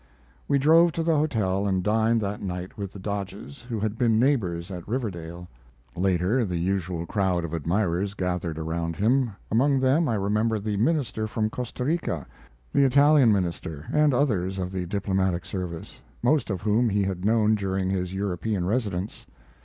[0.47, 4.17] We drove to the hotel and dined that night with the Dodges, who had been
[4.17, 5.47] neighbors at Riverdale.
[5.95, 11.27] Later, the usual crowd of admirers gathered around him, among them I remember the minister
[11.27, 12.25] from Costa Rica,
[12.73, 17.53] the Italian minister, and others of the diplomatic service, most of whom he had known
[17.53, 19.27] during his European residence.